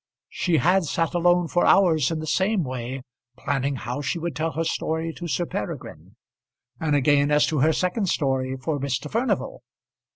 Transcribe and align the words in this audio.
She 0.31 0.57
had 0.57 0.85
sat 0.85 1.13
alone 1.13 1.47
for 1.47 1.63
hours 1.63 2.09
in 2.09 2.17
the 2.17 2.25
same 2.25 2.63
way 2.63 3.03
planning 3.37 3.75
how 3.75 4.01
she 4.01 4.17
would 4.17 4.35
tell 4.35 4.53
her 4.53 4.63
story 4.63 5.13
to 5.13 5.27
Sir 5.27 5.45
Peregrine; 5.45 6.15
and 6.79 6.95
again 6.95 7.29
as 7.29 7.45
to 7.45 7.59
her 7.59 7.71
second 7.71 8.09
story 8.09 8.57
for 8.57 8.79
Mr. 8.79 9.11
Furnival. 9.11 9.61